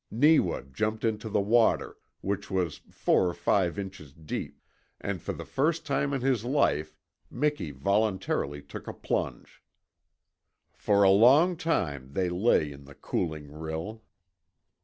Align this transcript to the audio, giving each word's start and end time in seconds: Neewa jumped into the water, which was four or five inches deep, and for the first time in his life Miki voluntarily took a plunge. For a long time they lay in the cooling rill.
Neewa 0.09 0.61
jumped 0.63 1.05
into 1.05 1.29
the 1.29 1.39
water, 1.39 1.95
which 2.21 2.49
was 2.49 2.81
four 2.89 3.29
or 3.29 3.35
five 3.35 3.77
inches 3.77 4.11
deep, 4.13 4.59
and 4.99 5.21
for 5.21 5.31
the 5.31 5.45
first 5.45 5.85
time 5.85 6.11
in 6.11 6.21
his 6.21 6.43
life 6.43 6.97
Miki 7.29 7.69
voluntarily 7.69 8.63
took 8.63 8.87
a 8.87 8.93
plunge. 8.93 9.61
For 10.73 11.03
a 11.03 11.11
long 11.11 11.55
time 11.55 12.13
they 12.13 12.29
lay 12.31 12.71
in 12.71 12.85
the 12.85 12.95
cooling 12.95 13.51
rill. 13.51 14.01